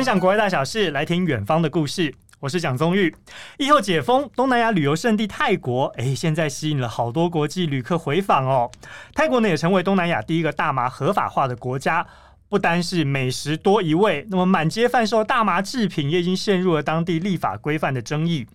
[0.00, 2.14] 分享国外大小事，来听远方的故事。
[2.38, 3.14] 我是蒋宗玉。
[3.58, 8.70] 疫后解封，东南亚旅游胜地泰国，哎，现在吸引了好多国际旅客回访哦。
[9.12, 12.06] 泰国呢，也成为东南亚第一个大麻合法化的国家。
[12.48, 18.46] 不单是美食多一味，那么满街贩售大麻制品也已经陷入了当地立法规范的争议。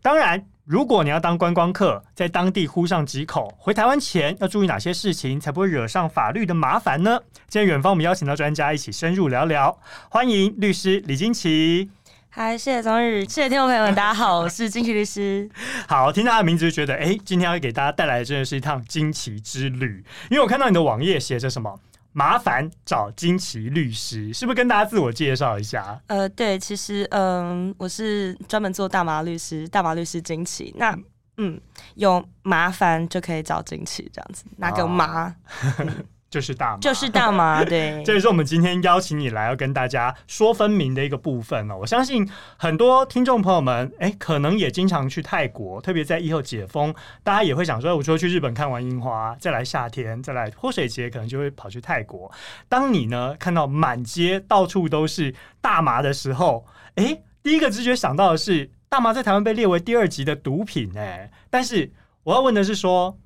[0.00, 7.18] 当然，如果你要当观光客，在当地呼上几口，回台湾前要注意哪些事情，才不会惹上法律的麻烦呢？
[7.48, 9.76] 今天远方我们邀请到专家一起深入聊聊，
[10.08, 11.90] 欢迎律师李菁琪。
[12.30, 15.50] 嗨，谢谢宗宇，谢谢听众朋友们，大家好，我是金奇律师。
[15.88, 21.80] 好，听到他的名字就觉得，哎，今天要给大家带来的真的是一趟惊奇之旅，因为我看到你的网页写着什么？
[22.12, 26.00] 麻烦找金奇律师，是不是跟大家自我介绍一下？
[26.06, 30.74] 呃，对，其实，嗯、呃，我是专门做大麻律师，大麻律师金奇。
[30.76, 30.96] 那，
[31.38, 31.60] 嗯，
[31.94, 35.28] 有麻烦就可以找金奇这样子，哪个麻？
[35.28, 35.34] 哦
[35.80, 38.02] 嗯就是大麻，就是大麻， 对。
[38.04, 41.76] 这也是我们今天邀请你来要跟大家说分明的一个部分哦。
[41.78, 52.32] 我相信很多听众朋友们，哎，可能也经常去泰国，特别在以后解封，大家也会想说，我说去日本看完樱花，再来夏天，再来泼水节，可能就会跑去泰国。
[52.66, 61.92] 当你呢看到满街到处都是大麻的时候，哎，第一个直觉想到的是，大麻在台湾被列为第二级的毒品，哎，但是
[62.24, 63.18] 我要问的是说。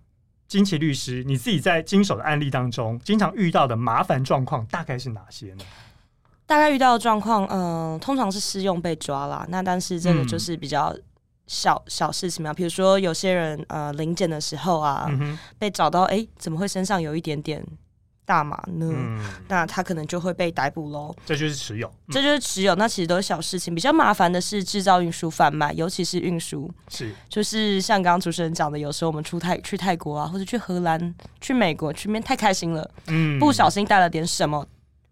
[0.48, 5.64] 菁琪律师，你自己在经手的案例当中，经常遇到的麻烦状况大概是哪些呢？
[6.46, 9.44] 大概遇到的状况，嗯、呃，通常是试用被抓啦。
[9.48, 10.94] 那但是这个就是比较
[11.48, 17.64] 小、嗯、小事情嘛，比如说有些人呃临检的时候啊，嗯、被找到，哎、欸，怎么会身上有一点点？
[18.26, 18.90] 大麻呢？
[18.92, 21.14] 嗯、那他可能就会被逮捕喽。
[21.24, 22.74] 这就是持有，这就是持有。
[22.74, 26.70] 那其实都是小事情，比较麻烦的是制造、运输、贩卖，尤其是运输。
[26.88, 34.66] 是，就是像刚刚主持人讲的，有时候我们出泰去泰国啊，或者去荷兰、去美国，去那边太开心了，嗯，不小心带了点什么。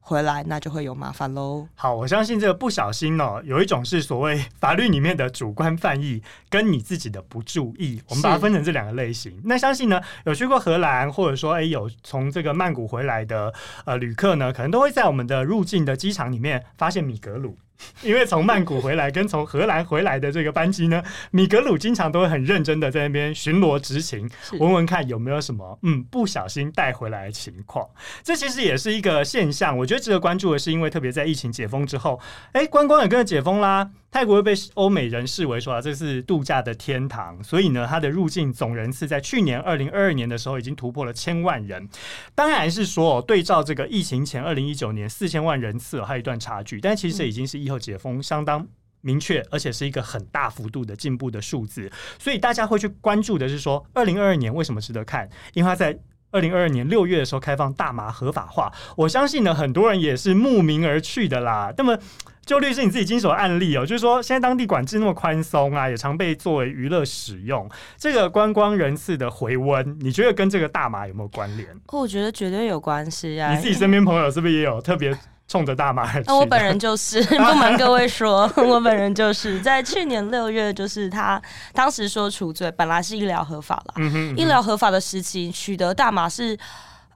[0.07, 1.67] 回来那就会有麻烦喽。
[1.75, 9.41] 好，我相信这个不小心哦，有一种是所谓法律里面的主观犯意，跟你自己的不注意，我们把它分成这两个类型。
[9.45, 13.51] 那相信呢，有去过荷兰，或者说哎有从这个曼谷回来的
[13.87, 17.57] 呃旅客呢，可能都会在我们的入境的机场里面发现米格鲁。
[18.03, 27.87] 因为从曼谷回来跟从荷兰回来的这个班机呢，米格鲁经常都会很认真的在那边巡逻执勤，闻闻看有没有什么嗯不小心带回来的情况。
[28.23, 32.21] 这其实也是一个现象，我觉得值得关注的是，因为特别在疫情解封之后，
[32.53, 33.91] 哎，观光也跟着解封啦。
[34.15, 41.89] 泰国又被欧美人视为说啊，这是度假的天堂，所以呢，它的入境总人次在去年二零二二年的时候已经突破了千万人。
[42.33, 46.81] 当然是说，对照这个疫情前二零一九年四千万人次，还有一段差距。
[46.81, 48.65] 但其实这已经是疫后解封相当
[49.01, 51.91] 明确，而且是一个很大幅度的进步的数字。
[52.17, 55.29] 所以大家会去关注的是说，二零二二年为什么值得看？
[55.55, 55.99] 因为它在
[56.31, 61.75] 二零二二年六月的时候开放大麻合法化，我相信呢，很多人也是慕名而去的啦。
[61.77, 61.99] 那么。
[62.45, 67.69] 就律师你自己经手的案例哦，就是说现在当地管制那么宽松啊，也常被作为娱乐使用。
[67.97, 71.69] 这个观光人次的回温，你觉得跟这个大麻有没有关联？
[71.89, 73.55] 我觉得绝对有关系啊！
[73.55, 75.17] 你自己身边朋友是不是也有特别
[75.49, 76.13] 冲着大麻？
[76.27, 81.41] 那我本人就是， 不瞒各位说，我本人就是在去年六月，就是他
[81.73, 86.59] 当时说除罪，本来是医疗合法了，嗯哼嗯哼，医疗合法的时期取得大麻是。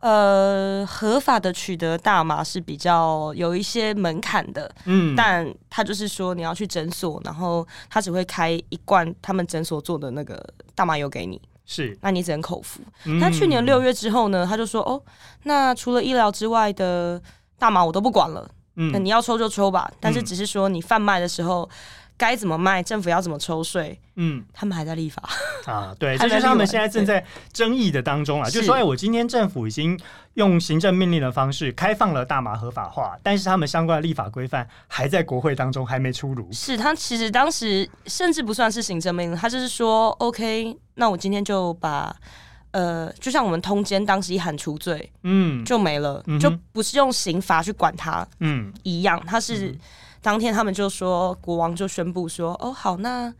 [0.00, 10.40] 呃，合法的取得大麻是比较有一些门槛的，嗯，但他就是说你要去诊所，然后他只会开一罐他们诊所做的那个
[10.74, 12.80] 大麻油给你，是，那你只能口服。
[13.18, 15.02] 那、嗯、去年六月之后呢，他就说哦，
[15.42, 17.20] 那除了医疗之外的
[17.58, 21.68] 大麻我都不管了，嗯，那你要抽就抽吧，但是只是说你贩卖的时候。
[22.18, 22.82] 该怎么卖？
[22.82, 23.98] 政府要怎么抽税？
[24.16, 25.22] 嗯，他们还在立法
[25.64, 28.50] 啊，对，这 就是他们现在正在争议的当中啊。
[28.50, 29.96] 就是说，哎，我今天政府已经
[30.34, 36.52] 用行政命令的方式开放了大麻合法化，但是他们相关的立法规范还在国会当中还没出炉。
[36.52, 42.12] 是他其实当时甚至不算是行政命令，他就是说，OK，那我今天就把
[42.72, 49.68] 呃，就像我们通奸当时一喊除罪，嗯，就没了，嗯、就不是用刑罚去管他，嗯，一样，他是。
[49.68, 49.78] 嗯
[50.20, 53.32] 当天他们就说，国王就宣布说：“哦，好，那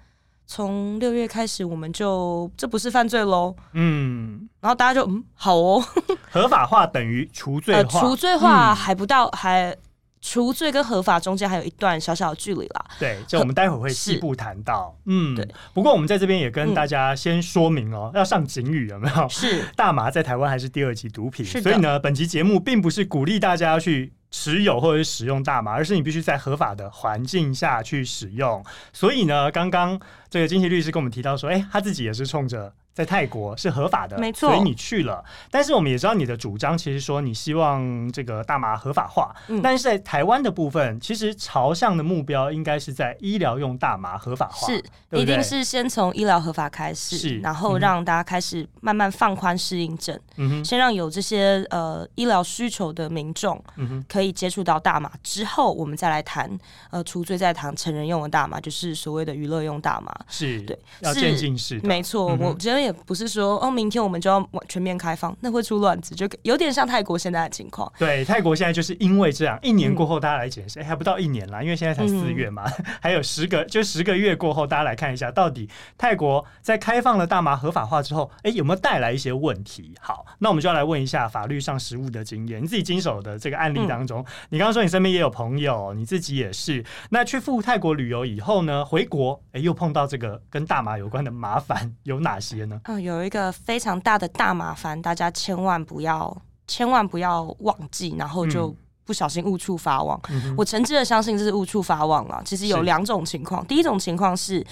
[0.47, 5.85] 从六月开始，我们就这不是犯罪喽。”嗯，然后大家就嗯，好哦，
[6.31, 9.77] 合法化等于除罪化，呃、除罪化还不到，嗯、还
[10.21, 12.85] 除罪跟合法中间还有一段小小的距离啦。
[12.99, 14.97] 对，就我们待会会细部谈到。
[15.05, 15.47] 嗯，对。
[15.75, 19.29] 不过我们在这边也跟大家先说明哦，嗯、要上警语有没有？
[19.29, 24.13] 是， 大麻在台湾还是第二级毒品，所以呢，本期节目并不是鼓励大家要去。
[24.31, 28.65] 持有或者使用大麻，而是你必须在合法的环境下去使用。
[28.93, 29.99] 所以呢，刚刚
[30.29, 35.25] 这个金奇律师跟我们提到说，哎，他自己也是冲着在泰国是合法的，没错，所以你去了。
[35.53, 39.33] 但是我们也知道你的主张，其实说你希望这个大麻合法化。
[39.47, 56.51] 嗯，但是在台湾的部分，其实朝向的目标应该是在医疗用大麻合法化，是，一定是先从医疗合法开始，是，然后让大家开始慢慢放宽适应症，嗯哼，先让有这些呃医疗需求的民众，嗯哼，可以接触到大麻之后，我们再来谈
[56.91, 62.88] 呃除罪，在谈成人用的大麻，就是所谓的娱乐用大麻，是对，要渐进式，没错，嗯，我觉得。
[62.89, 67.91] 也不是说哦，明天我们就要全面开放，那会出乱子，就有点像泰国现在的情况。
[67.99, 79.95] 对，泰国现在就是因为这样，一年过后大家来检视，嗯，还不到一年啦，因为现在才四月嘛，嗯， 还有十个，就十个月过后，大家来看一下，到底泰国在开放了大麻合法化之后，哎，有没有带来一些问题？
[80.01, 92.78] 好，那我们就要来问一下法律上实务的经验，你自己经手的这个案例当中，嗯，你刚刚说你身边也有朋友，你自己也是，那去赴泰国旅游以后呢，回国哎，又碰到这个跟大麻有关的麻烦有哪些呢？
[92.85, 93.53] 嗯，有一个。
[93.53, 96.35] 非常大的大麻烦，大家千万不要，
[96.67, 100.21] 千万不要忘记，然后就不小心误触法网。
[100.31, 102.41] 嗯、我诚挚的相信这是误触法网了。
[102.45, 104.65] 其实有两种情况，第一种情况是，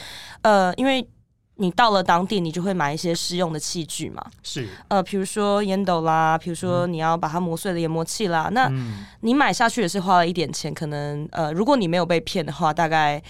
[0.42, 1.06] 呃，因为
[1.56, 8.72] 你到了当地，你就会买一些试用的器具嘛，是，呃，比如说烟斗啦，比如说你要把它磨碎的研磨器啦，嗯、那
[9.20, 13.22] 你买下去也是花了一点钱，可能呃，如果你没有被骗的话，大概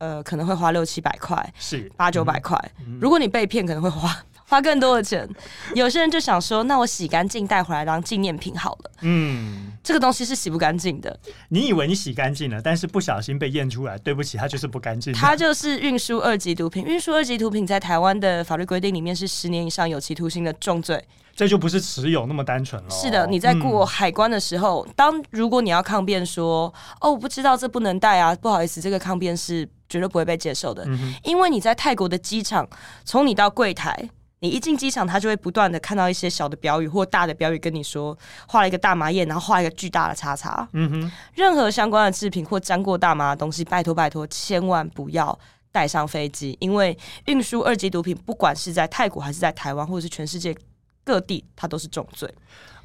[0.00, 2.58] 呃可能会花六七百块，是八九百块。
[3.00, 4.14] 如果你被骗，可能会花。
[4.50, 5.28] 花更多的钱，
[5.76, 8.90] 有些人就想说，那我洗干净带回来当纪念品好了。
[9.02, 11.16] 嗯，这个东西是洗不干净的。
[11.50, 15.14] 你以为你洗干净了，但是不小心被验出来，对不起，它就是不干净。
[15.14, 16.84] 它就是运输二级毒品。
[16.84, 21.00] 运输二级毒品在台湾的法律规定里面是十年以上有期徒刑的重罪。
[21.36, 22.90] 这就不是持有那么单纯了。
[22.90, 32.66] 是的，你在过海关的时候，嗯、当如果你要抗辩说，哦，我不知道这不能带啊，不好意思，这个抗辩是绝对不会被接受的，嗯、因为你在泰国的机场，
[33.04, 34.08] 从你到柜台。
[34.42, 38.16] 你一进机场，他就会不断的看到一些小的标语或大的标语，跟你说
[38.48, 40.66] 画了一个大麻叶，然后画一个巨大的叉叉。
[40.72, 45.38] 嗯哼，任何相关的制品或沾过大麻的东西，拜托拜托，千万不要
[45.70, 46.96] 带上飞机，因为
[47.26, 50.56] 运输二级毒品，不管是在泰国还是在台湾，或者是全世界
[51.04, 52.26] 各地，它都是重罪。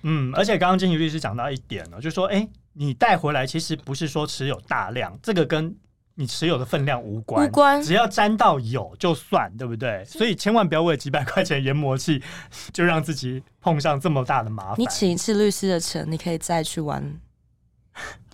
[0.02, 5.74] 嗯，而且刚刚菁琪律师讲到一点呢，就是说，哎，你带回来其实不是说持有大量，这个跟
[6.18, 10.04] 你持有的分量无关，无关，只要沾到有就算，对不对？
[10.06, 12.24] 所以千万不要为了几百块钱研磨器，
[12.72, 14.76] 就让自己碰上这么大的麻烦。
[14.80, 17.20] 你请一次律师的钱，你可以再去玩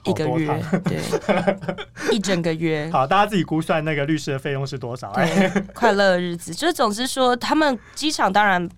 [0.05, 1.01] 一个月，对，
[2.13, 2.87] 一整个月。
[2.91, 5.09] 好，大家自己估算那个律师的费用是多少？
[5.11, 6.53] 哎，快乐的日子。
[6.53, 8.69] 就是总之说，他们机场当然，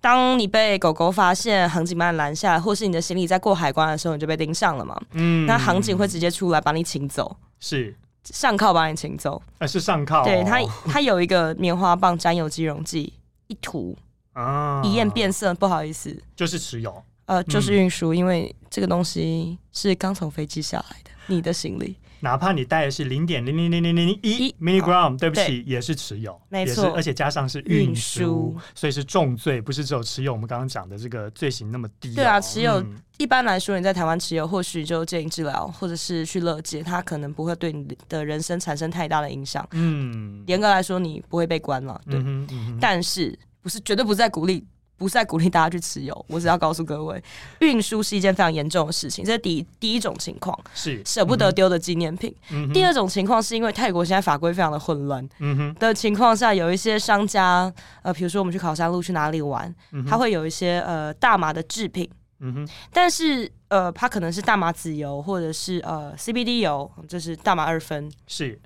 [0.00, 5.00] 当你被狗狗发现，航警把你拦下来，或是你的行李在过海关的时候，你就被盯上了嘛。
[5.14, 7.36] 嗯，那航警会直接出来把你请走。
[7.58, 7.96] 是。
[8.24, 10.24] 上铐把你请走，还、啊、是上铐、哦？
[10.24, 13.12] 对他，他有一个棉花棒沾有机溶剂，
[13.48, 13.96] 一涂。
[14.34, 21.94] 啊，一验变色，不好意思，就是持有，呃，就是运输、嗯，因为这个东西是刚从飞机下来的，你的行李。
[22.22, 30.32] 哪怕你带的是零点零零零零零零一 milligram，对不起，也是持有，没错，而且加上是运输，所以是重罪，不是只有持有。
[30.32, 32.14] 我们刚刚讲的这个罪行那么低、哦。
[32.14, 39.68] 对啊，持有、嗯、一般来说，你在台湾持有，或许就建议治疗，或者是去乐界，它可能不会对你的人生产生太大的影响。
[39.72, 42.00] 嗯，严格来说，你不会被关了。
[42.08, 44.64] 对，嗯嗯、但是不是绝对不是在鼓励。
[45.02, 47.22] 不是在鼓励大家去持有， 我只要告诉各位，
[47.58, 49.24] 运输是一件非常严重的事情。
[49.24, 52.72] 这是第一第一种情况，是舍不得丢的纪念品、嗯。
[52.72, 68.60] 第二种情况是因为泰国现在法规非常的混乱、嗯、的情况下，有一些商家，呃，比如说我们去考山路去哪里玩，嗯、他会有一些呃大麻的制品，嗯哼，但是呃，它可能是大麻籽油或者是呃 CBD 油，就是大麻二酚，是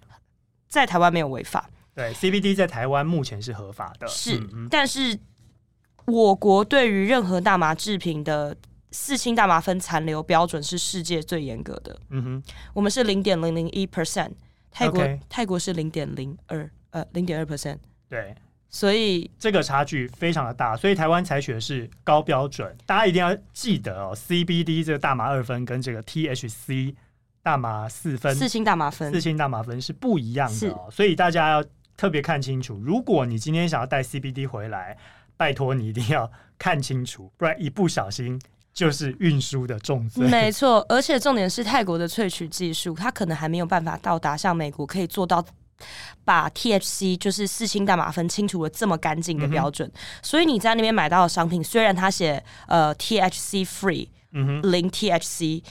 [0.69, 1.69] 在台湾没有违法。
[1.95, 5.19] 对，CBD 在台湾目前是合法的，是，嗯、但是。
[6.07, 8.57] 我国对于任何大麻制品的
[8.91, 11.99] 四氢大麻酚残留标准是世界最严格的。
[12.11, 14.31] 嗯哼，我们是零点零零一 percent，
[14.71, 15.21] 泰国、okay.
[15.29, 17.79] 泰国是零点零二，呃，零点二 percent。
[18.09, 18.35] 对，
[18.71, 22.75] 所以这个差距非常的大，所以台湾采取的是高标准。
[22.87, 26.95] 大家一定要记得哦，CBD 这个大麻二酚跟这个 THC
[27.43, 31.65] 大麻四分，四氢大麻酚，四氢大麻酚是不一样的哦，所以大家要
[31.97, 32.81] 特别看清楚。
[32.83, 34.97] 如果你今天想要带 CBD 回来，
[35.37, 38.41] 拜托你一定要看清楚， 不然一不小心
[38.73, 40.27] 就是运输的重罪。
[40.29, 45.45] 没错，而且重点是泰国的萃取技术，它可能还没有办法到达像美国可以做到
[46.25, 49.89] 把 THC 就是四氢大麻酚清除的这么干净的标准。
[49.89, 55.63] 嗯、所以你在那边买到的商品，虽然它写呃 THC free，嗯哼，零 THC。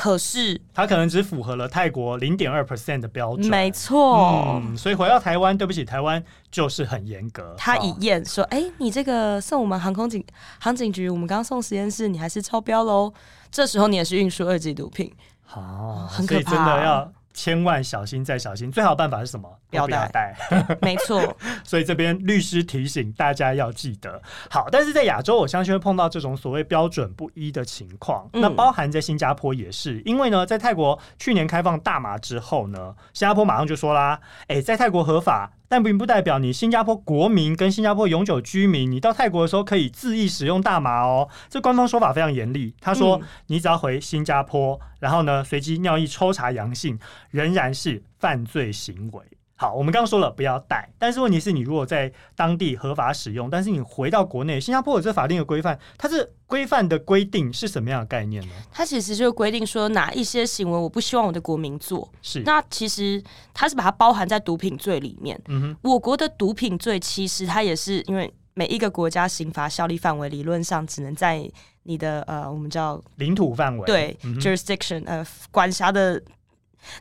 [0.00, 4.58] 可是他可能只符合了泰国零点二 percent 的标准，没错。
[4.64, 7.54] 嗯，所以回到台湾，对不起，台湾就是很严格。
[7.58, 10.24] 他一验说：“哎、欸，你这个送我们航空警
[10.58, 13.12] 航警局，我们刚刚送实验室，你还是超标喽。”
[13.52, 15.12] 这时候你也是运输二级毒品，
[15.44, 17.12] 好、哦，很可怕，真的要。
[17.32, 19.48] 千万小心再小心，最好的办法是什么？
[19.70, 20.36] 不要带，
[20.82, 21.36] 没错。
[21.64, 24.20] 所以这边律师提醒大家要记得。
[24.50, 28.28] 好，但是在亚洲，我相信会碰到这种所谓标准不一的情况。
[28.32, 41.28] 嗯、那包含在新加坡也是，因为呢，在泰国去年开放大麻之后呢，新加坡马上就说啦：“哎、欸，在泰国合法。”但并不代表你新加坡国民跟新加坡永久居民，你到泰国的时候可以恣意使用大麻哦。
[41.48, 46.98] 这官方说法非常严厉，他说你只要回新加坡，嗯、然后呢随机尿液抽查阳性，
[47.30, 49.22] 仍然是犯罪行为。
[49.60, 58.54] 好，我们刚刚说了不要带，但是问题是你如果在当地合法使用，但是你回到国内，新加坡有这法定的规范，它是规范的规定是什么样的概念呢？
[58.72, 65.38] 它其实就规定说哪一些行为我不希望我的国民做，是那其实它是把它包含在毒品罪里面。
[65.48, 71.46] 嗯哼，我国的毒品罪其实它也是因为每一个国家刑罚效力范围理论上只能在
[71.82, 76.22] 你的呃我们叫领土范围，对、嗯、jurisdiction 呃管辖的。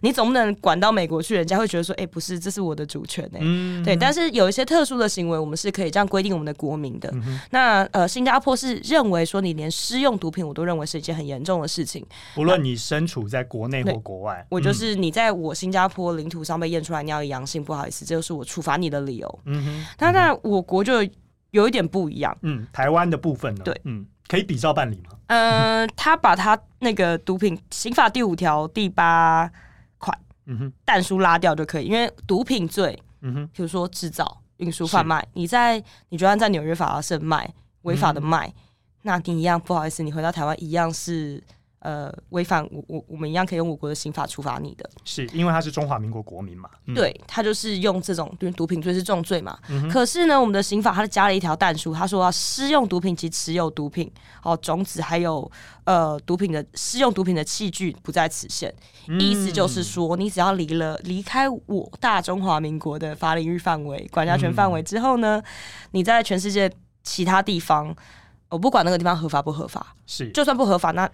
[0.01, 3.41] 你总不能管到美国去，人家会觉得说，哎、欸，不是，这是我的主权呢、欸。
[3.41, 7.09] 嗯、对，但是有一些特殊的行为，我们是可以这样规定我们的国民的。
[7.13, 12.05] 嗯、那呃，新加坡是认为说，你连私用毒品，我都认为是一件很严重的事情。
[12.36, 19.39] 不论你身处在国内或国外，我就是你在我新加坡领土上被验出来尿液阳性，不好意思，这就是我处罚你的理由。
[19.45, 19.86] 嗯哼。
[19.98, 21.01] 那在我国就
[21.51, 22.38] 有一点不一样。
[22.41, 23.63] 嗯，台湾的部分呢？
[23.63, 25.17] 对，嗯，可以比照办理吗？
[25.27, 29.50] 呃，他把他那个毒品刑法第五条第八。
[30.49, 37.49] 嗯哼，但书拉掉就可以，因为毒品罪，嗯哼，比如说制造、运输、贩卖，你在你就算在纽约法拉盛卖
[37.83, 38.53] 违法的卖，嗯、
[39.03, 41.41] 那你一样不好意思，你回到台湾一样是。
[41.79, 46.69] 呃，违反我我我们一样可以用我国的刑法处罚你的，是因为他是中华民国国民嘛？
[46.88, 49.57] 嗯、对，他就是用这种，毒品罪是重罪嘛。
[49.69, 54.12] 嗯、可是呢，我们的刑法它加了一条弹书，他说要施用毒品及持有毒品
[54.43, 55.50] 哦种子，还有
[55.86, 58.74] 呃毒品的施用毒品的器具不在此限。
[59.07, 65.43] 嗯、意思就是说，你只要离了离开我大中华民国的法领域范围、管辖权范围之后呢，嗯、
[65.91, 66.69] 你在全世界
[67.03, 67.95] 其他地方，
[68.50, 71.09] 我不管那个地方合法不合法，是就算不合法那。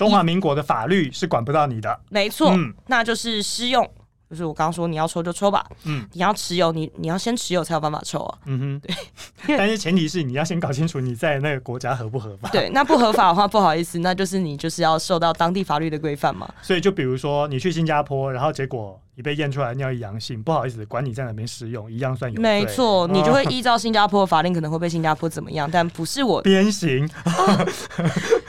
[0.00, 3.86] 中华民国的法律是管不到你的，没错，嗯、那就是施用，
[4.30, 8.88] 就是我刚刚说你要抽就抽吧，嗯，你要持有，你你要先持有才有办法抽啊，嗯哼，
[9.46, 27.06] 对，但是前提是你要先搞清楚你在那个国家合不合法， 对，那不合法的话，不好意思，那就是你就是要受到当地法律的规范嘛，所以就比如说你去新加坡，然后结果你被验出来尿液阳性，不好意思，管你在哪边使用，一样算有，没错，你就会依照新加坡的法令可能会被新加坡怎么样，但不是我鞭刑。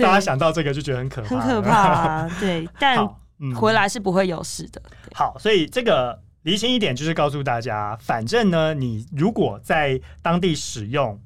[0.00, 2.36] 大家想到这个就觉得很可怕，很可怕啊！
[2.40, 3.08] 对， 但
[3.54, 4.82] 回来是不会有事的。
[5.14, 11.20] 好，所以这个厘清一点就是告诉大家，反正呢，你如果在当地使用，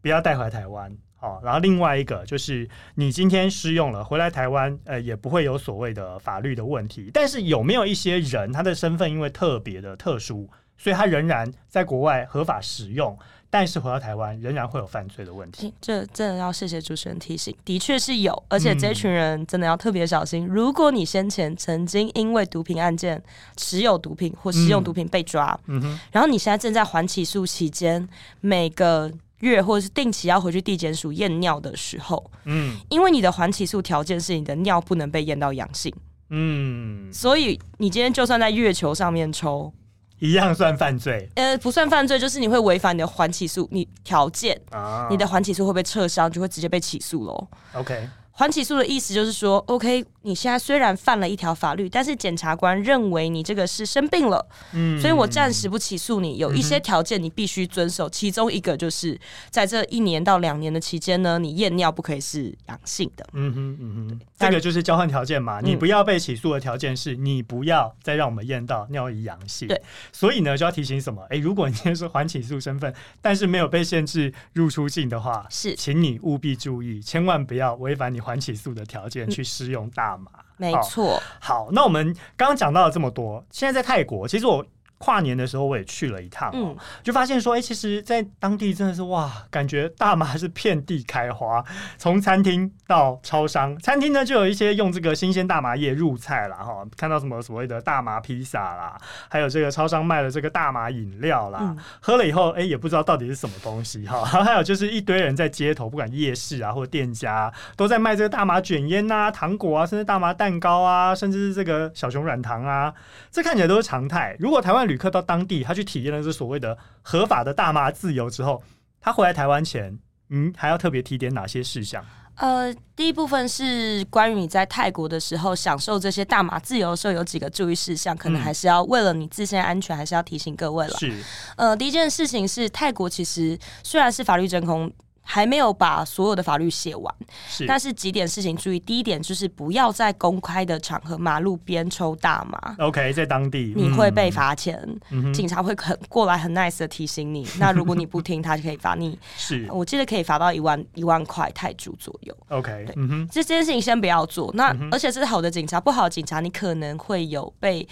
[0.00, 0.96] 不要带回来台湾。
[1.16, 7.10] 好，然后另外一个就是你今天施用了回来台湾，呃，也不会有所谓的法律的问题。
[7.12, 10.48] 但是有没有一些人，他的身份因为特别的特殊，
[10.78, 13.18] 所以他仍然在国外合法使用？
[13.52, 15.74] 但是回到台湾，仍然会有犯罪的问题。
[15.80, 20.46] 这真的要谢谢主持人提醒，的确是有，而且这群人真的要特别小心。
[20.46, 23.20] 嗯、如果你先前曾经因为毒品案件
[23.56, 28.08] 持有毒品或使用毒品被抓，嗯嗯、然后你现在正在还起诉期间，
[28.40, 35.92] 每个月或者是定期要回去地检署验尿的时候，嗯，因为你的缓起诉条件是你的尿不能被验到阳性，
[36.28, 39.72] 嗯，所以你今天就算在月球上面抽。
[40.20, 41.28] 一样算犯罪？
[41.34, 47.48] 呃，不算犯罪，就是你会违反你的缓起诉你条件，啊、你的缓起诉会被撤销，就会直接被起诉喽。
[47.74, 48.08] OK。
[48.32, 56.38] 缓起诉的意思就是说，OK，你现在虽然犯了一条法律，但是检察官认为你这个是生病了，嗯，所以我暂时不起诉你。
[56.38, 59.18] 有一些条件你必须遵守，嗯、其中一个就是
[59.50, 63.26] 在这一年到两年的期间呢，你验尿不可以是阳性的。
[63.34, 65.60] 嗯哼，嗯哼，这个就是交换条件嘛。
[65.60, 69.68] 你不要被起诉的条件是你不要再让我们验到尿液阳性。
[69.68, 71.22] 对，所以呢就要提醒什么？
[71.24, 78.20] 哎、欸，如果你今天是缓起诉身份，但是没有被限制入出境的话，是，请你务必注意，千万不要违反你。
[78.20, 81.20] 缓起诉的条件去适用大麻，没错。
[81.40, 84.64] 好，那我们刚刚讲到了这么多，现在在泰国，其实我
[85.02, 91.64] 跨年的时候我也去了一趟，嗯，就发现说，哎、欸，其实，在当地真的是哇，感觉大麻是遍地开花，
[91.96, 98.94] 从餐厅到超商，餐厅呢就有一些用这个新鲜大麻叶入菜啦哈，看到什么所谓的大麻披萨啦，
[99.30, 112.92] 还有这个超商卖的这个大麻饮料啦，嗯、喝了以后，哎、欸，也不知道到底是什么东西哈， 还有就是一堆人在街头，不管夜市啊或者店家，都在卖这个大麻卷烟呐、啊、糖果啊，甚至大麻蛋糕啊，甚至是这个小熊软糖啊，
[113.30, 114.36] 这看起来都是常态。
[114.38, 118.60] 如果台湾旅客到当地，他去体验了这所谓的合法的大麻自由之后，
[119.00, 119.96] 他回来台湾前，
[120.30, 122.04] 嗯，还要特别提点哪些事项？
[122.36, 130.96] 呃，第一部分是关于你在泰国的时候享受这些大麻自由的时候有几个注意事项，可能还是要为了你自身安全，还是要提醒各位了。
[130.98, 131.22] 是，
[131.56, 134.90] 呃，第一件事情是泰国其实虽然是法律真空。
[135.30, 137.14] 还没有把所有的法律写完，
[137.48, 138.80] 是，但是几点事情注意。
[138.80, 142.74] 第一点就是不要在公开的场合、马路边抽大麻。
[142.80, 144.76] OK，在当地你会被罚钱，
[145.10, 147.46] 嗯、警察会很过来很 nice 的提醒你。
[147.60, 149.16] 那如果你不听，他就可以罚你。
[149.36, 152.36] 是，我记得可以罚到一万一万块泰铢左右。
[152.48, 154.50] OK，对，嗯、这件事情先不要做。
[154.54, 157.86] 那、嗯、而且这是好的警察，不好的警察你可能会有被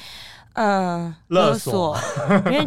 [0.55, 1.97] 嗯、呃、勒索，
[2.47, 2.67] 因为。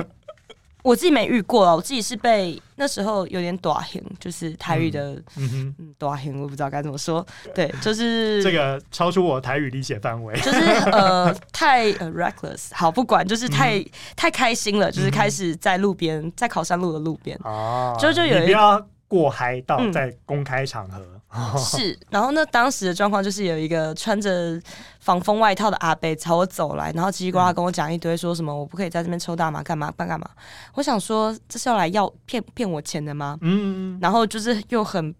[0.83, 7.25] 我自己没遇过啊，我自己是被那时候有点大型，就是台语的嗯嗯大型，我不知道该怎么说。
[7.53, 10.59] 对，就是这个超出我台语理解范围，就是
[10.91, 12.69] 呃太、uh, reckless。
[12.73, 13.85] 好，不管，就是太、嗯、
[14.15, 20.99] 太开心了，就是开始在路边，在考山路的路边哦，就就有一不要过嗨到在公开场合。
[20.99, 21.20] 嗯
[21.57, 24.61] 是，然后呢，当时的状况就是有一个穿着
[24.99, 30.29] 防风外套的阿伯朝我走来，然后叽里呱啦跟我讲一堆，说什么我不可以在这边抽大麻，干嘛办干嘛？
[30.73, 33.37] 我想说这是要来要骗骗我钱的吗？
[33.41, 35.15] 嗯，然后就是又很。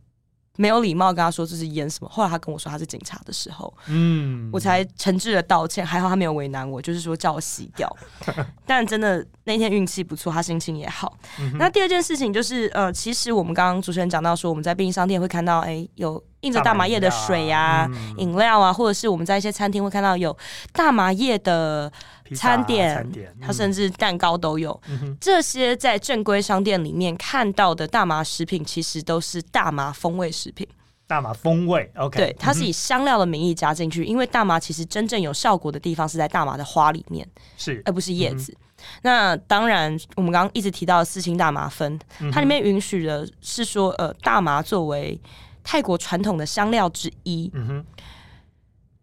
[0.62, 7.92] 没有礼貌跟他说这是烟什么，后来他跟我说他是警察的时候，嗯，我才诚挚的道歉，还好他没有为难我，就是说叫我洗掉。
[8.64, 11.18] 但真的那天运气不错，他心情也好。
[11.40, 20.36] 嗯、那第二件事情就是，呃，其实我们刚刚主持人讲到说，我们在便利商店会看到，哎，有印着大麻叶的水呀、啊、饮料啊，或者是我们在一些餐厅会看到有
[20.74, 21.92] 大麻叶的。
[22.34, 24.82] 餐点，餐点，它甚至蛋糕都有。
[24.88, 30.66] 嗯、这些在正规商店里面看到的大麻食品，其实都是大麻风味食品。
[31.06, 38.80] 大麻风味，OK，对，它是以香料的名义加进去，嗯，因为大麻其实真正有效果的地方是在大麻的花里面，是而不是叶子，嗯。
[39.02, 45.20] 那当然，我们刚刚一直提到的四氢大麻酚，嗯，它里面允许的是说，呃，大麻作为
[45.64, 47.86] 泰国传统的香料之一，嗯哼，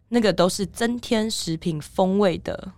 [0.09, 2.73] 那个都是增添食品风味的。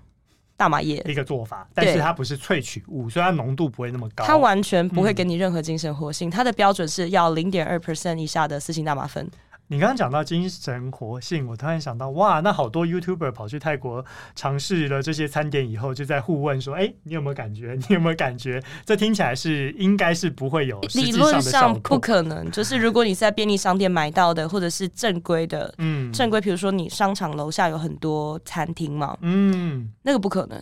[0.57, 4.23] 大麻叶一个做法，但是它不是萃取物，所以它浓度不会那么高。
[4.23, 9.27] 它完全不会给你任何精神活性，嗯、它的标准是要零点二 percent 以下的四氢大麻酚。
[9.71, 14.03] 你刚刚讲到精神活性，我突然想到，哇，那好多 YouTuber 跑去泰国
[14.35, 17.79] 尝试了这些餐点以后，就在互问说：“哎、欸，你有没有感觉？
[17.87, 22.51] 你有没有感觉？”这听起来是应该是不会有，理论上不可能。
[22.51, 30.61] 就是如果你在便利商店买到的，或者是正规的，嗯，正规，比如说你商场楼下有很多餐厅嘛，嗯，那个不可能。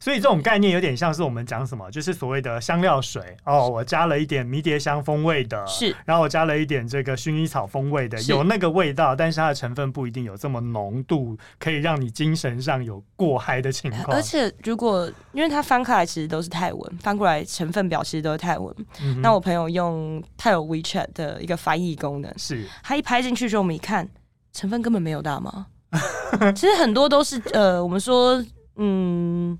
[0.00, 14.16] 所以这种概念有点像是我们讲什么，就是所谓的香料水哦，我加了一点迷迭香风味的，是，然后我加了一点这个薰衣草风味的，有那个味道，但是它的成分不一定有这么浓度，可以让你精神上有过嗨的情况。
[14.16, 18.74] 而且如果因为它翻开来其实都是泰文，翻过来成分表其实都是泰文。
[19.00, 24.08] 嗯、那我朋友用泰有 WeChat 的一个翻译功能，是，他一拍进去之后，我们一看
[24.52, 25.66] 成分根本没有大麻，
[26.54, 28.44] 其实很多都是呃，我们说
[28.76, 29.58] 嗯。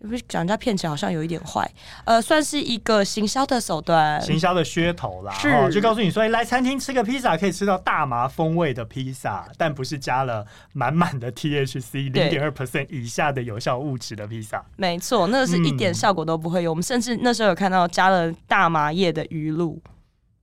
[0.00, 1.68] 不是讲人家骗钱，好像有一点坏。
[2.04, 5.32] 呃，算是一个行销的手段，行销的噱头啦。
[5.34, 14.64] 是，哦、就告诉你说，哎、来餐厅吃个披萨，可以吃到大麻风味的披萨，但不是加了满满的 THC 零点二 percent 以下的有效物质的披萨。
[14.76, 16.70] 没错，那个是一点效果都不会有。
[16.70, 19.80] 嗯、我们甚至那时候有看到加了大麻叶的鱼露。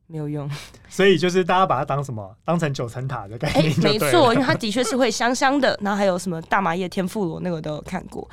[0.07, 0.49] 没有用，
[0.87, 2.35] 所以就是大家把它当什么？
[2.43, 3.73] 当成九层塔的概念。
[3.79, 5.77] 没错，因为它的确是会香香的。
[5.81, 8.29] 然后还有什么大麻叶天妇罗，那个都有看过。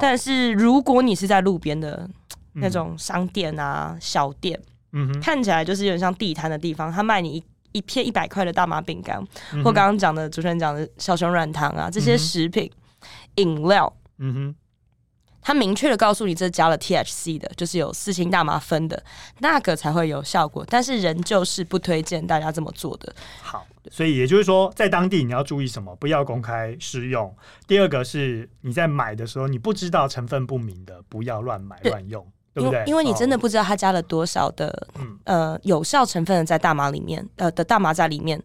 [0.00, 2.08] 但是如果你是在路边的
[2.54, 4.58] 那种商店啊、嗯、小店，
[4.92, 9.22] 嗯哼，看起来就是有点像地摊的地方，他卖你一一片一百块的大麻饼干、
[9.52, 12.70] 嗯，或刚刚讲的主持人讲的小熊软糖啊，这些食品、
[13.34, 14.54] 饮、嗯、料，嗯哼。
[15.42, 19.02] 他明确的告诉你，这加了 THC 的，就是有四氢大麻酚的，
[19.40, 20.64] 那个才会有效果。
[20.68, 23.12] 但是仍旧是不推荐大家这么做的。
[23.42, 25.94] 好，所以也就是说，在当地你要注意什么？
[25.96, 27.34] 不要公开试用。
[27.66, 32.24] 第二个是你在买的时候，你不知道成分不明的，不要乱买乱用，
[32.54, 32.84] 对不对？
[32.86, 38.40] 因为你真的不知道它加了多少的、嗯、呃有效成分在大麻里面，呃的大麻在里面。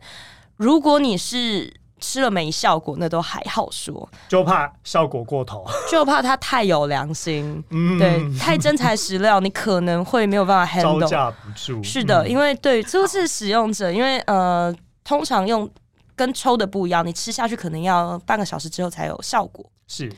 [0.55, 11.83] 如果你是吃了没效果，那都还好说，就怕效果过头， 就怕它太有良心，嗯、对，太真材实料，你可能会没有办法 handle，招架不住。
[11.83, 15.69] 是的，嗯、因为对，就是使用者，因为呃，通常用
[16.15, 20.11] 跟抽的不一样，你吃下去可能要半个小时之后才有效果，是。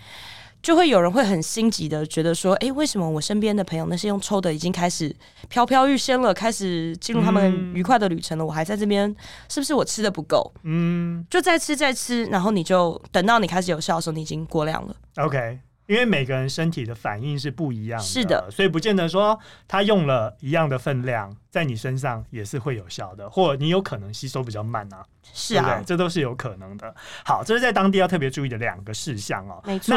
[0.61, 5.15] 就会有人会很心急的觉得说，哎，为什么我身边的朋友那些用抽的已经开始
[5.47, 9.13] 飘飘欲仙了，开始进入他们愉快的旅程了，嗯、我还在这边，
[9.47, 10.53] 是不是我吃的不够？
[10.63, 14.93] 嗯，就再吃再吃，然后你就等到你开始有效的时候，你已经过量了。
[15.15, 26.93] OK，因为每个人身体的反应是不一样的，是的，所以不见得说他用了一样的分量，在你身上也是会有效的，或你有可能吸收比较慢啊，是啊，对对，这都是有可能的。
[27.23, 29.61] 好，这是在当地要特别注意的两个事项哦。
[29.65, 29.95] 没错。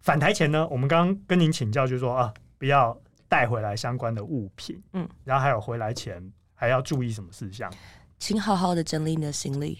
[0.00, 6.22] 返台前呢，我们刚刚跟您请教，就是说啊，不要带回来相关的物品，嗯，然后还有回来前
[6.54, 7.70] 还要注意什么事项？
[8.18, 9.78] 请好好的整理你的行李，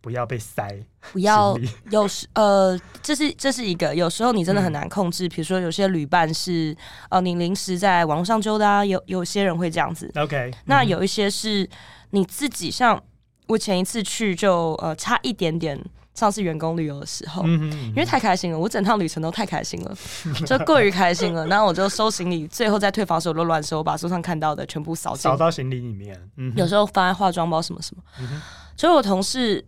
[0.00, 1.54] 不要被塞，不要
[1.90, 6.74] 有时呃，这是这是一个，有时候你真的很难控制，比、嗯、如说有些旅伴是
[7.10, 11.68] 呃，你临时在网络上揪的啊，有有些人会这样子，OK，那有一些是
[12.10, 13.02] 你自己，像
[13.46, 15.78] 我前一次去就呃差一点点。
[16.20, 19.96] 上次员工旅游的时候，嗯嗯因为太开心了，我整趟旅程都太开心了，
[20.44, 21.46] 就过于开心了。
[21.46, 26.20] 然后我就收行李，最后在退房的时候都乱收，我把桌上看到的全部扫扫到行李里面。
[26.36, 28.38] 嗯、有时候放在化妆包什么什么，嗯、
[28.76, 29.64] 所以我同事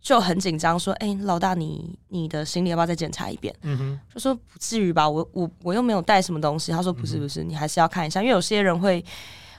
[0.00, 9.04] 就很紧张，说：“哎、欸，老大，你你的行李要不要再检查一遍？”嗯、就说：“不至于吧，我我我又没有带什么东西。”他说：“不是不是，你还是要看一下，因为有些人会。”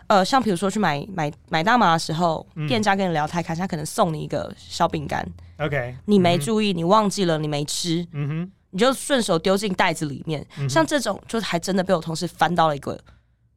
[0.10, 5.26] 呃，像比如说去买买买大麻的时候，嗯、店家跟你聊太开心，他可能送你一个小饼干
[5.58, 10.46] ，OK，你没注意，嗯、你忘记了，你没吃，嗯哼，你就顺手丢进袋子里面。
[10.58, 13.00] 嗯、像这种，就还真的被我同事翻到了一个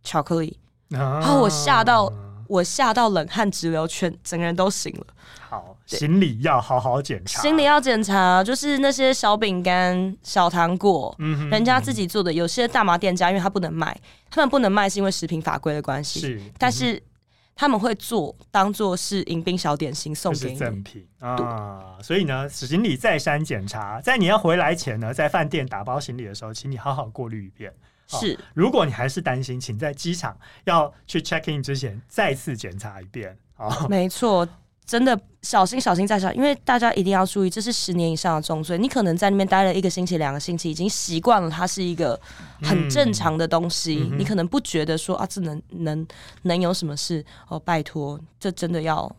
[0.05, 0.57] 巧克力，
[0.91, 2.13] 啊、然后我吓到。
[2.53, 5.07] 我吓到冷汗直流，全整个人都醒了。
[5.49, 7.41] 好，行李要好好检查。
[7.41, 12.31] 行李要检查，就是那些小饼干、小糖果，嗯哼，人家自己做的。
[12.31, 13.99] 有些大麻店家，因为他不能卖，
[14.31, 16.21] 他们不能卖是因为食品法规的关系。
[16.21, 17.03] 是，但是
[17.55, 21.97] 他们会做，当做是迎宾小点心送给你赠品啊。
[22.03, 27.73] 所以呢，行李再三检查，在你要回来前呢，在饭店打包行李的时候，请你好好过滤一遍。
[28.19, 33.37] 是，如果你还是担心，请在机场要去 check in 之前再次检查一遍。
[33.57, 34.47] 哦，没错，
[34.85, 38.77] 真的小心小心再小心，因为大家一定要注意，这是十年以上的重罪。
[38.77, 42.21] 你可能在那边待了一个星期、两个星期，已经习惯了，它是一个
[42.63, 46.07] 很正常的东西，嗯、你可能不觉得说啊，这能能
[46.43, 47.25] 能有什么事？
[47.49, 49.15] 哦，拜托，这真的要。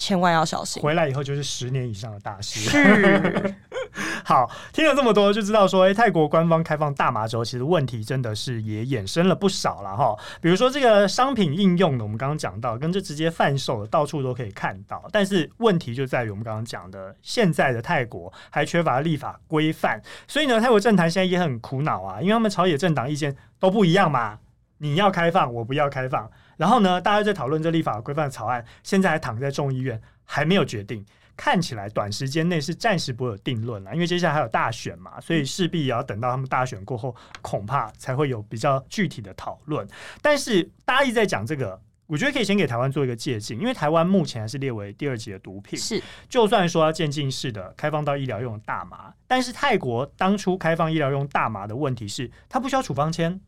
[0.00, 2.58] 千万要小心，回来以后就是十年以上的大事。
[2.58, 3.54] 是，
[4.24, 10.16] 好，听了这么多，就知道说，哎、欸，泰国官方开放大麻之后，其实问题真的是也衍生了不少了哈。
[10.40, 15.06] 比如说这个商品应用的，我们刚刚讲到，跟这直接贩售的，到处都可以看到。
[15.12, 24.38] 但是问题就在于我们刚刚讲的，现在的泰国还缺乏立法规范，所以呢，泰国政坛现在也很苦恼啊，因为他们朝野政党意见都不一样嘛。
[24.82, 26.30] 你要开放，我不要开放。
[26.56, 31.04] 然后呢，大家在讨论这立法规范草案，现在还躺在众议院，还没有决定。
[31.36, 39.86] 看起来短时间内是暂时不会有定论了，因为接下来还有大选嘛，所以势必也要等到他们大选过后，恐怕才会有比较具体的讨论。
[40.20, 45.78] 但是大家一直在讲这个，我觉得可以先给台湾做一个借鉴，因为台湾目前还是列为第二级的毒品。
[45.78, 53.40] 是，就算说要渐进式的开放到医疗用的大麻，但是泰国当初开放医疗用大麻的问题是，它不需要处方签。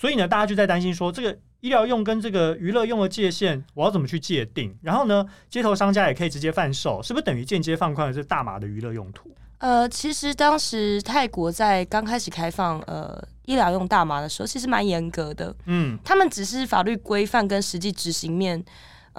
[0.00, 4.74] 所以呢，大家就在担心说，这个医疗用跟这个娱乐用的界限，我要怎么去界定？
[4.80, 9.30] 然后呢，街头商家也可以直接贩售，是不是等于间接放宽了这大麻的娱乐用途？
[9.58, 15.54] 呃，其实当时泰国在刚开始开放呃医疗用大麻的时候，其实蛮严格的。
[15.66, 18.64] 嗯，他们只是法律规范跟实际执行面。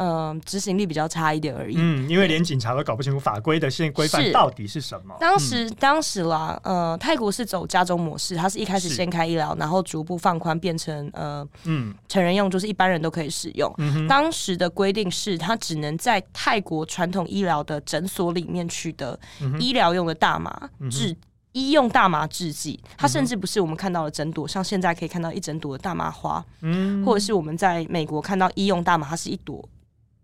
[0.03, 1.75] 嗯，执行力比较差一点而已。
[1.77, 5.15] 嗯，因为连警察都搞不清楚法规的现规范到底是什么。
[5.19, 13.71] 当时，嗯、当时啦，呃，泰国是走加州模式，它是一开始先开医疗，然后逐步放宽变成呃，嗯，成人用，就是一般人都可以使用。
[13.77, 19.19] 嗯、当时的规定是，它只能在泰国传统医疗的诊所里面取得
[19.59, 21.15] 医疗用的大麻制、
[21.51, 29.63] 医用大麻制剂，它甚至不是我们看到的整朵，像现在可以看到一整朵的大麻花，嗯，或者是我们在美国看到医用大麻，它是一朵。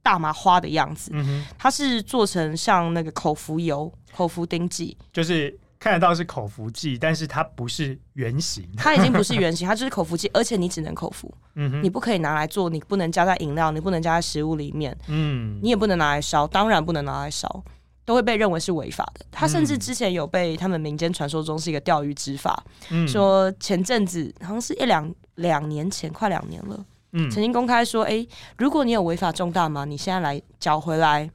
[0.08, 1.12] 大麻花的样子，
[1.58, 17.62] 它是做成像那个口服油、口服丁剂，就是看得到是口服剂，但是它不是圆形，它已经不是圆形， 它就是口服剂，而且你只能口服，嗯、你不可以拿来做，你不能加在饮料，你不能加在食物里面，嗯，你也不能拿来烧，当然不能拿来烧，
[18.06, 19.26] 都会被认为是违法的。
[19.30, 26.86] 它甚至之前有被他们民间传说中是一个钓鱼执法，嗯、说前阵子好像是一两两年前，快两年了。
[27.12, 31.30] 嗯，曾经公开说，哎、欸，如果你有违法重大嘛，你现在来缴回来，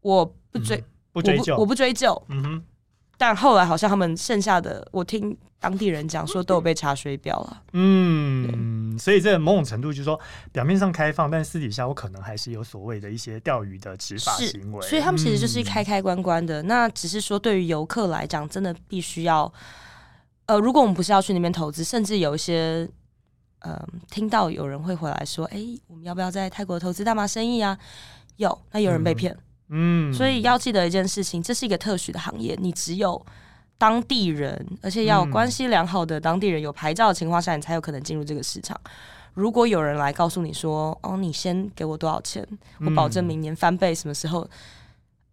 [0.00, 2.22] 我不追，嗯、不追究，我不追究。
[2.28, 2.64] 嗯哼。
[3.18, 7.62] 但后来好像他们剩下的，我听当地人讲说都有被查水表了。
[7.74, 10.18] 嗯，所以这某种程度就是说，
[10.52, 14.80] 表面上开放，但私底下我可能还是有所谓的一些钓鱼的执法行为。
[14.88, 16.62] 所以他们其实就是开开关关的。
[16.62, 19.52] 嗯、那只是说，对于游客来讲，真的必须要，
[20.46, 22.88] 呃，如果我们不是要去那边投资，甚至有一些，
[23.60, 27.78] 呃，听到有人会回来说，哎、欸，我们要不要在泰国投资大麻生意啊？
[28.36, 29.32] 有，那有人被骗。
[29.32, 33.24] 嗯嗯，所以要记得一件事情，这是一个特许的行业，你只有
[33.78, 38.76] 当地人，而且要关系良好的当地人有牌照的情况下，你才有可能进入这个市场。
[39.34, 42.44] 如果有人来告诉你说，哦，你先给我多少钱，
[42.80, 44.44] 我保证明年翻倍，什么时候，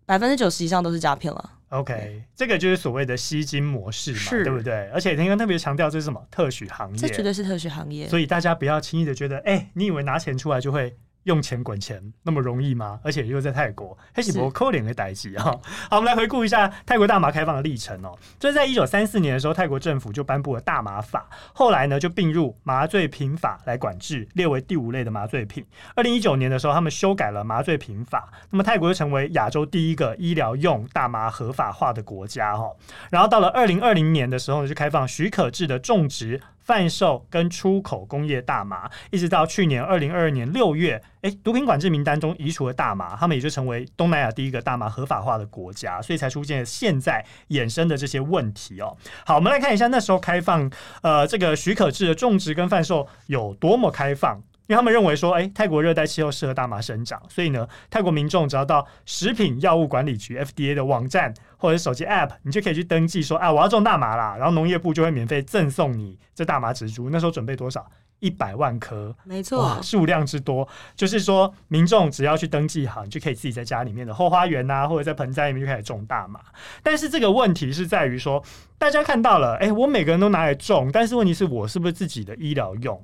[0.06, 1.52] 百分之九十以上都是诈骗了。
[1.70, 4.90] OK，这个就是所谓的吸金模式嘛，对不对？
[4.94, 10.96] 而且刚刚特别强调这是什么特许行业，这绝对是特许行业，所以大家不要轻易的觉得，哎，你以为拿钱出来就会。
[11.28, 13.00] 用钱滚钱那么容易吗？
[13.04, 15.44] 而且又在泰国，黑喜伯扣脸的代志啊！
[15.92, 18.18] 好，我们来回顾一下泰国大麻开放的历程哦。
[18.40, 25.66] 就是在一九三四年的时候，泰国政府就颁布了大麻法，后来呢就并入麻醉品法来管制，列为第五类的麻醉品。
[25.96, 32.72] 二零一九年的时候，他们修改了麻醉品法，那么泰国就成为亚洲第一个医疗用大麻合法化的国家哈。
[33.12, 36.42] 然后到了二零二零年的时候呢，就开放许可制的种植。
[36.68, 48.98] 贩售跟出口工业大麻，一直到去年二零二二年六月，诶，毒品管制名单中移除了大麻，他们也就成为东南亚第一个大麻合法化的国家，所以才出现现在衍生的这些问题哦。
[49.26, 50.70] 好，我们来看一下那时候开放，
[51.02, 54.44] 呃，这个许可制的种植跟贩售有多么开放。
[54.68, 67.10] 因为他们认为说，哎，泰国热带气候适合大麻生长，所以呢，泰国民众只要到食品药物管理局 （FDA） 的网站或者手机 App，你就可以去登记说，啊，我要种大麻啦，然后农业部就会免费赠送你这大麻植株。
[67.10, 67.90] 那时候准备多少？
[68.20, 76.40] 一百万颗，没错，数量之多，就是说民众只要去登记好，你就可以自己在家里面的后花园啊，或者在盆栽里面就开始种大麻。
[76.82, 78.44] 但是这个问题是在于说，
[78.80, 83.00] 大家看到了，哎，我每个人都拿来种，但是问题是我是不是自己的医疗用？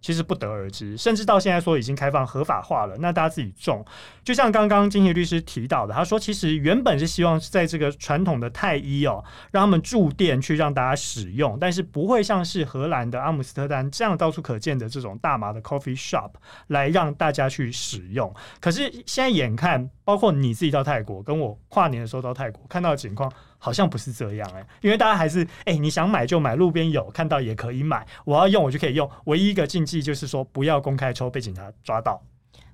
[0.00, 3.84] 其实不得而知，甚至到现在说已经开放合法化了，那大家自己种，
[4.22, 16.30] 就像刚刚金怡律师提到的，他说其实原本是希望在这个传统的泰医哦，让他们驻店去让大家使用，但是不会像是荷兰的阿姆斯特丹这样到处可见的这种大麻的 coffee shop
[16.68, 18.32] 来让大家去使用。
[18.60, 23.30] 可是现在眼看，包括你自己到泰国，跟我跨年的时候到泰国看到的情况。
[23.58, 29.10] 好像不是这样哎、因为大家还是哎、你想买就买，路边有看到也可以买，我要用我就可以用。
[29.24, 32.22] 唯一一个禁忌就是说不要公开抽，被警察抓到。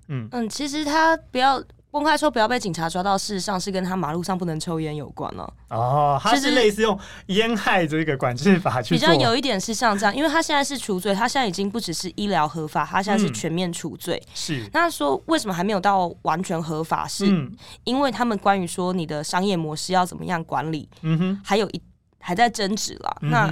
[0.08, 1.62] 嗯嗯，其实他不要。
[1.94, 5.54] 公开说不要被警察抓到，事实上是跟他马路上不能抽烟有关了。
[5.68, 9.08] 哦，他是类似用烟害这个管制法去做。
[9.08, 14.20] 比较有一点是像这样，因为他现在是除罪，他现在已经不只是医疗合法，他现在是全面除罪。
[14.26, 14.68] 嗯、是。
[14.72, 17.06] 那说为什么还没有到完全合法？
[17.06, 17.26] 是
[17.84, 21.80] 因为他们关于说你的商业模式要怎么样管理，嗯哼，还有一
[22.18, 23.16] 还在争执了。
[23.20, 23.48] 那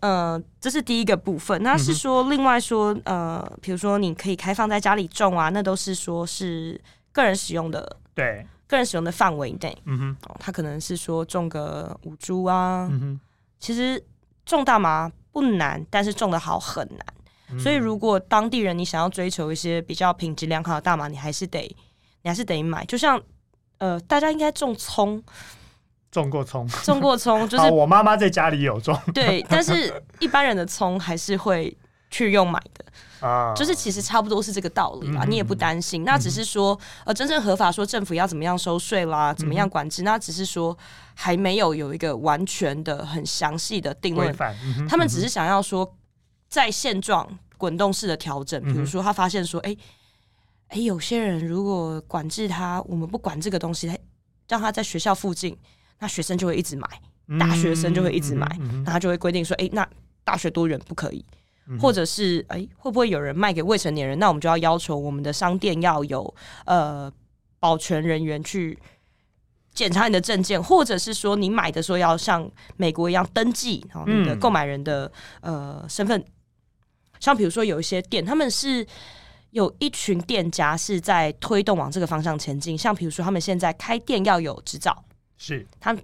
[0.00, 1.62] 呃，这是第一个部分。
[1.62, 6.80] 那是说另外说呃，比如说你可以开放在家里种啊，那都是说是。
[7.16, 13.20] 个人使用的，对，个人使用的范围内，嗯哼，哦，他可能是说种个五株啊，嗯哼，
[13.58, 14.04] 其实
[14.44, 17.06] 种大麻不难，但是种的好很难，
[17.52, 21.74] 嗯、所以如果当地人你想要追求一些比较品质良好的大麻，你还是得，
[22.20, 23.18] 你还是得买，就像
[23.78, 25.22] 呃，大家应该种葱，
[26.10, 31.74] 种过葱，种过葱，就是 我妈妈在家里有种，对，但是一般人的葱还是会
[32.10, 32.84] 去用买的。
[33.20, 36.02] 啊，就是其实差不多是这个道理啦，嗯、你也不担心。
[36.02, 40.76] 嗯、那只是说，呃，真正合法说政府要怎么样收税啦，嗯、怎么样管制，那只是说
[41.14, 44.36] 还没有有一个完全的、很详细的定论。
[44.66, 45.96] 嗯、他们只是想要说，
[46.50, 48.62] 在现状滚动式的调整。
[48.62, 49.78] 比如说，他发现说，哎、欸，
[50.68, 53.96] 哎、欸，有些人如果管制他，我们不管这个东西，他
[54.48, 55.56] 让他在学校附近，
[56.00, 56.86] 那学生就会一直买，
[57.40, 58.46] 大学生就会一直买，
[58.84, 59.88] 那、他就会规定说，哎、欸，那
[60.22, 61.24] 大学多远不可以。
[61.80, 64.18] 或者是哎、欸，会不会有人卖给未成年人？
[64.18, 67.12] 那我们就要要求我们的商店要有呃
[67.58, 68.78] 保全人员去
[69.74, 76.24] 检查你的证件，或者是说你买的时候要像美国一样登记，然后你的购买人的呃身份。
[77.18, 78.86] 像比如说有一些店，他们是
[79.50, 82.78] 有一群店家是在推动往这个方向前进。
[82.78, 85.04] 像比如说他们现在开店要有执照，
[85.36, 85.96] 是他。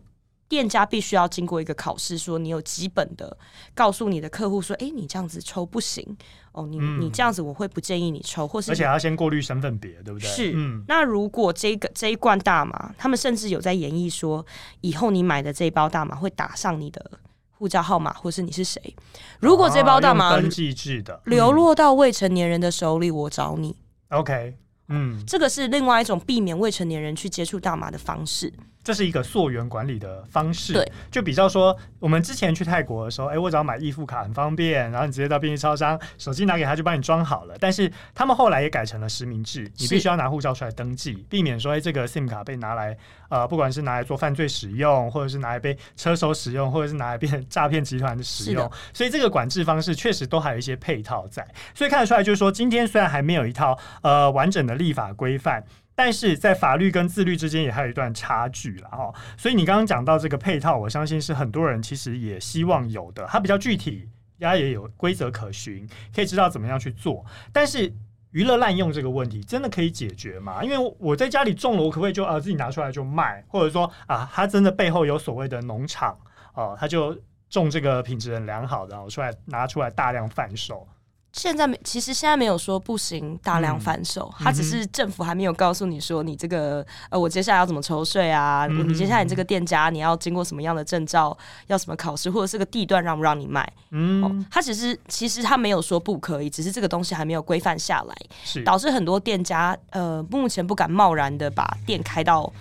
[0.52, 3.34] 店家必须要经过一个考试，说你有基本的，
[3.74, 6.06] 告诉你的客户说，哎、欸，你这样子抽不行
[6.52, 10.28] 哦，你、嗯、你这样子我会不建议你抽，或是而且还要先过滤身份别，对不对？
[10.28, 10.84] 是，嗯。
[10.86, 14.44] 那如果这个这一罐大麻，他们甚至有在演绎说，
[14.82, 17.12] 以后你买的这一包大麻会打上你的
[17.52, 18.94] 护照号码，或是你是谁？
[19.40, 23.74] 如果这包大麻、啊、登记制的流落到未成年人的手里，我找你。
[24.08, 24.54] OK，
[24.88, 28.52] 嗯，这个是另外一种避免未成年人去接触大麻的方式。
[28.84, 30.72] 这是一个溯源管理的方式。
[30.72, 37.54] 对，就比较说，我们之前去泰国的时候，哎，我只要买易付卡很方便，然后你直接到便利超商，手机拿给他就帮你装好了。
[37.60, 42.96] 但是他们后来也改成了实名制，你必须要拿护照出来登记，避免说，哎，这个 SIM 卡被拿来，
[43.28, 48.70] 呃，不管是拿来做犯罪使用，或者是拿来被车手使用，或者是拿来变成诈骗集团的使用。
[48.92, 51.46] 所以这个管制方式确实都还有一些配套在。
[51.74, 55.64] 所以看得出来，就是说，今天虽然还没有一套呃完整的立法规范。
[56.04, 64.08] 但是在法律跟自律之间也还有一段差距了哈，所以你刚刚讲到这个配套，我相信是很多人其实也希望有的，它比较具体，
[64.40, 67.24] 它也有规则可循，可以知道怎么样去做。
[67.52, 67.94] 但是
[68.32, 70.64] 娱乐滥用这个问题真的可以解决吗？
[70.64, 73.44] 因为我在家里种了，我可不可以就啊自己拿出来就卖？
[73.46, 76.18] 或者说啊，它真的背后有所谓的农场
[76.54, 77.16] 哦，它就
[77.48, 80.84] 种这个品质很良好的，我出来拿出来大量贩售。
[81.32, 88.66] 现在没，其实现在没有说不行大量贩售，它、嗯、只是政府还没有告诉你说你这个呃，我接下来要怎么抽税啊？
[88.68, 91.36] 嗯、你接下来你这个店家你要经过什么样的证照，
[91.68, 93.66] 要什么考试，或者是个地段让不让你卖？
[93.90, 98.14] 嗯，哦、它只是其实它没有说不可以，只是这个东西还没有规范下来，
[98.44, 102.52] 是导致很多店家呃目前不敢贸然的把店开到。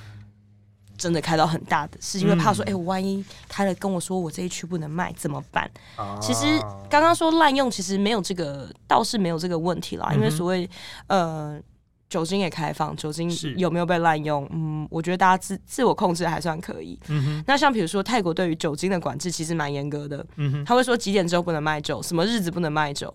[1.01, 5.67] 真的开到很大的，是因为怕说，哎、嗯，我、欸、万一开了跟我说我这一区不能卖怎么办？
[5.95, 10.09] 啊、其实刚刚说滥用，其实没有这个，倒是没有这个问题啦。
[10.11, 10.69] 嗯、因为所谓
[11.07, 11.59] 呃
[12.07, 14.47] 酒精也开放，酒精有没有被滥用？
[14.51, 16.99] 嗯，我觉得大家自自我控制还算可以。
[17.07, 17.43] 嗯哼。
[17.47, 20.23] 那像比如说泰国对于酒精的管制其实蛮严格的。
[20.35, 20.65] 嗯哼。
[20.65, 23.11] 他会说几点之后不能卖酒，什么日子不能卖酒。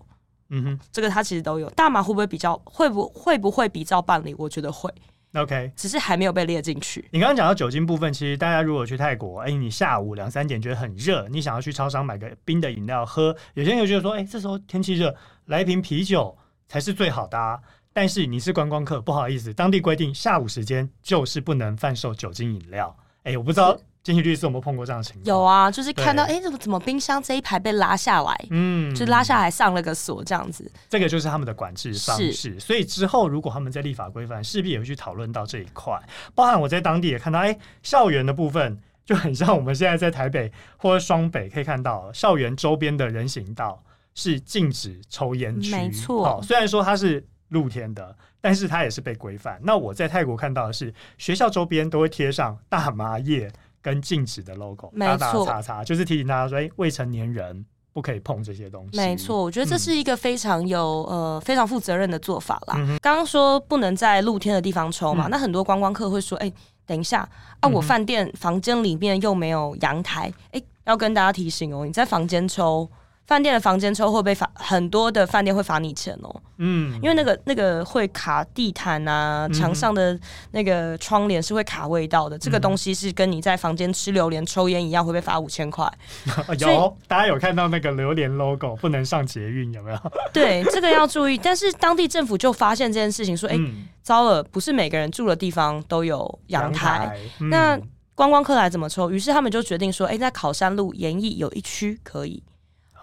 [0.49, 0.79] 嗯哼。
[0.91, 1.69] 这个他其实都有。
[1.69, 4.35] 大麻会不会比较会不会不会比照办理？
[4.37, 4.93] 我觉得会。
[5.37, 7.07] OK，只是还没有被列进去。
[7.11, 16.35] 你刚刚讲到酒精部分，其实大家如果去泰国，哎、欸，你下午两三点觉得很热，你想要去超商买个冰的饮料喝，有些人就觉得说，哎、欸，这时候天气热，来一瓶啤酒
[16.67, 17.59] 才是最好的啊。
[17.93, 22.95] 但是你是观光客，不好意思，当地规定下午时间就是不能贩售酒精饮料。
[23.23, 23.77] 哎、欸，我不知道。
[24.07, 25.25] 金奇律师，有没有碰过这样的情况？
[25.25, 30.71] 有啊，就是看到哎，怎么怎么冰箱这一排被拉下来，嗯，就拉下来上了个锁这样子。
[30.87, 32.57] 这个就是他们的管制方式。
[32.57, 36.01] 所以之后如果他们在立法规范，势必也会去讨论到这一块。
[36.33, 43.83] 包含我在当地也看到，哎，校园的部分就很像我们现在在台北或者双北可以看到，校园周边的人行道
[44.15, 45.71] 是禁止抽烟区。
[45.71, 49.59] 没错，虽然说它是露天的，但是它也是被规范。
[49.63, 53.51] 那我在泰国看到的是，学校周边都会贴上大麻叶。
[53.81, 58.97] 跟禁止的 logo，没错，打打叉叉，就是提醒大家说，哎，未成年人不可以碰这些东西。
[58.97, 62.75] 没错，我觉得这是一个非常有、嗯、呃非常负责任的做法啦。
[63.01, 66.51] 刚刚、说不能在露天的地方抽嘛，嗯、那很多观光客会说，哎，
[66.85, 67.27] 等一下
[67.59, 72.89] 啊，我饭店房间里面又没有阳台，哎，要跟大家提醒哦，你在房间抽。
[73.27, 76.41] 饭店的房间抽会被罚，很多的饭店会罚你钱哦、喔。
[76.59, 80.17] 嗯，因为那个那个会卡地毯啊，墙、嗯、上的
[80.51, 82.37] 那个窗帘是会卡味道的。
[82.37, 85.85] 嗯、这个东西是跟你在房间吃榴莲抽烟一样，会被罚五千块。
[86.57, 89.99] 有，大家有看到那个榴莲 logo 不能上捷运有没有？
[90.31, 91.37] 对，这个要注意。
[91.37, 97.07] 但是当地政府就发现这件事情，说：“哎、欸，嗯、糟了，不是每个人住的地方都有阳台。
[97.07, 97.77] 台”嗯、那
[98.15, 99.11] 观光客来怎么抽？
[99.11, 102.41] 于是他们就决定说：“哎、欸，在考山路演艺有一区可以。”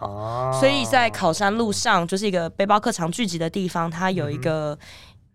[0.05, 4.79] 哦，所以在考山路上就是一个背包客常聚集的地方，它有一个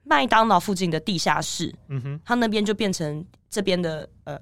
[0.04, 4.40] 麦当劳附近的地下室，嗯哼，它那边就变成这边的呃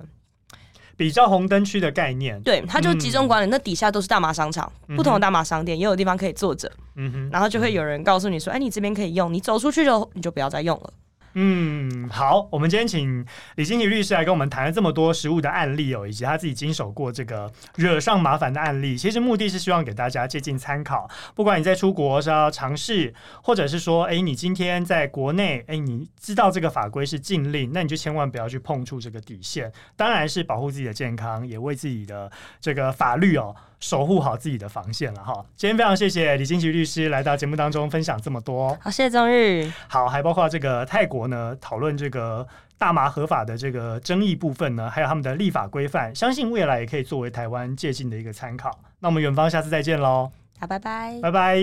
[0.96, 10.94] 比较红灯区的概念，对，它就集中管理，嗯、那底下都是大麻商场，嗯、不同的大麻商店也有地方可以坐着，嗯哼，然后就会有人告诉你说，哎，你这边可以用，你走出去就你就不要再用了。
[11.34, 13.24] 嗯，好，我们今天请
[13.56, 18.98] 李菁琪律师来跟我们谈了这么多实物的案例哦，以及他自己经手过这个惹上麻烦的案例。
[18.98, 23.14] 其实目的是希望给大家借鉴参考，不管你在出国是要尝试，
[23.44, 29.72] 或者是说，哎，你今天在国内，哎，你知道这个法规是禁令，那你就千万不要去碰触这个底线。
[29.96, 33.56] 当然是保护自己的健康，也为自己的这个法律哦。
[33.80, 35.46] 守护好自己的防线了哈！
[35.56, 38.76] 今天非常谢谢李金奇律师来到节目当中分享这么多。
[38.82, 39.72] 好，谢谢宗日。
[39.88, 48.72] 好，还包括这个泰国呢，讨论这个大麻合法的这个争议部分呢，还有他们的立法规范，相信未来也可以作为台湾借鉴的一个参考。
[49.00, 50.32] 那我们远方下次再见喽！
[50.60, 51.58] 好，拜拜，拜拜。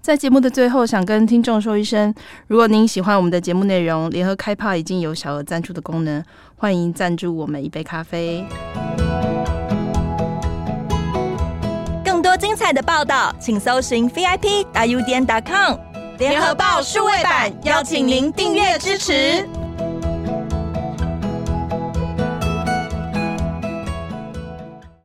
[0.00, 2.14] 在节目的最后，想跟听众说一声：
[2.46, 8.46] 如果您喜欢我们的节目内容，联合开炮已经有小额赞助的功能，欢迎赞助我们一杯咖啡。
[12.38, 15.76] 精彩的报道，请搜寻 VIP 大 U 点 com
[16.18, 19.46] 联合报数位版，邀请您订阅支持。